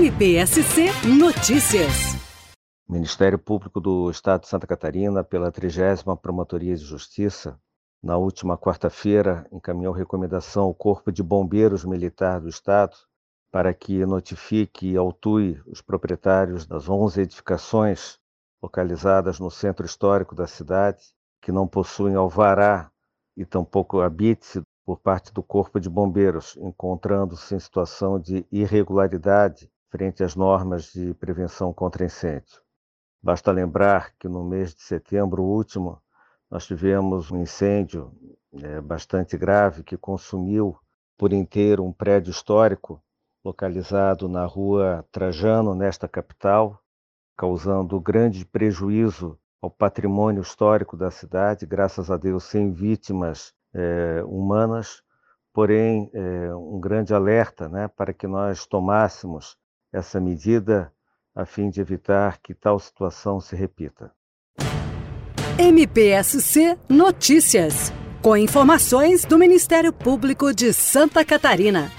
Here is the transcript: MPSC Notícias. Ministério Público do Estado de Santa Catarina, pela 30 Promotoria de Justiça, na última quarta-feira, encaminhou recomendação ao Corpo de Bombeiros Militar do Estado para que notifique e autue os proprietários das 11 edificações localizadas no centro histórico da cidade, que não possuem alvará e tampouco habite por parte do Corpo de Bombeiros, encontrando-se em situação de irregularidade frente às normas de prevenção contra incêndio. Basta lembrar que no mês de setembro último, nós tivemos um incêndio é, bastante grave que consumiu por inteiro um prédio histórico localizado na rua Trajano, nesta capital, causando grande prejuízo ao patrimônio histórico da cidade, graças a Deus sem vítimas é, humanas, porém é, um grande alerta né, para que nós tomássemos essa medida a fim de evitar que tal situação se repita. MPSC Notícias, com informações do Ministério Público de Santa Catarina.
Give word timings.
MPSC 0.00 0.86
Notícias. 1.18 2.16
Ministério 2.88 3.38
Público 3.38 3.78
do 3.78 4.10
Estado 4.10 4.40
de 4.40 4.48
Santa 4.48 4.66
Catarina, 4.66 5.22
pela 5.22 5.52
30 5.52 6.16
Promotoria 6.16 6.74
de 6.74 6.82
Justiça, 6.82 7.60
na 8.02 8.16
última 8.16 8.56
quarta-feira, 8.56 9.46
encaminhou 9.52 9.92
recomendação 9.92 10.64
ao 10.64 10.74
Corpo 10.74 11.12
de 11.12 11.22
Bombeiros 11.22 11.84
Militar 11.84 12.40
do 12.40 12.48
Estado 12.48 12.96
para 13.52 13.74
que 13.74 14.06
notifique 14.06 14.90
e 14.90 14.96
autue 14.96 15.60
os 15.66 15.82
proprietários 15.82 16.64
das 16.64 16.88
11 16.88 17.20
edificações 17.20 18.18
localizadas 18.62 19.38
no 19.38 19.50
centro 19.50 19.84
histórico 19.84 20.34
da 20.34 20.46
cidade, 20.46 21.12
que 21.42 21.52
não 21.52 21.68
possuem 21.68 22.14
alvará 22.14 22.90
e 23.36 23.44
tampouco 23.44 24.00
habite 24.00 24.62
por 24.82 24.98
parte 24.98 25.30
do 25.30 25.42
Corpo 25.42 25.78
de 25.78 25.90
Bombeiros, 25.90 26.56
encontrando-se 26.56 27.54
em 27.54 27.60
situação 27.60 28.18
de 28.18 28.46
irregularidade 28.50 29.70
frente 29.90 30.22
às 30.22 30.36
normas 30.36 30.92
de 30.92 31.12
prevenção 31.14 31.72
contra 31.72 32.04
incêndio. 32.04 32.60
Basta 33.22 33.50
lembrar 33.50 34.14
que 34.18 34.28
no 34.28 34.44
mês 34.44 34.74
de 34.74 34.82
setembro 34.82 35.42
último, 35.42 36.00
nós 36.50 36.66
tivemos 36.66 37.30
um 37.30 37.42
incêndio 37.42 38.12
é, 38.54 38.80
bastante 38.80 39.36
grave 39.36 39.82
que 39.82 39.96
consumiu 39.96 40.76
por 41.18 41.32
inteiro 41.32 41.84
um 41.84 41.92
prédio 41.92 42.30
histórico 42.30 43.02
localizado 43.44 44.28
na 44.28 44.44
rua 44.46 45.04
Trajano, 45.12 45.74
nesta 45.74 46.08
capital, 46.08 46.80
causando 47.36 48.00
grande 48.00 48.44
prejuízo 48.44 49.38
ao 49.60 49.70
patrimônio 49.70 50.42
histórico 50.42 50.96
da 50.96 51.10
cidade, 51.10 51.66
graças 51.66 52.10
a 52.10 52.16
Deus 52.16 52.44
sem 52.44 52.72
vítimas 52.72 53.52
é, 53.74 54.22
humanas, 54.24 55.02
porém 55.52 56.10
é, 56.14 56.54
um 56.54 56.80
grande 56.80 57.12
alerta 57.12 57.68
né, 57.68 57.88
para 57.88 58.12
que 58.12 58.26
nós 58.26 58.66
tomássemos 58.66 59.58
essa 59.92 60.20
medida 60.20 60.92
a 61.34 61.44
fim 61.44 61.70
de 61.70 61.80
evitar 61.80 62.38
que 62.38 62.54
tal 62.54 62.78
situação 62.78 63.40
se 63.40 63.54
repita. 63.54 64.12
MPSC 65.58 66.78
Notícias, 66.88 67.92
com 68.22 68.36
informações 68.36 69.24
do 69.24 69.38
Ministério 69.38 69.92
Público 69.92 70.52
de 70.54 70.72
Santa 70.72 71.24
Catarina. 71.24 71.90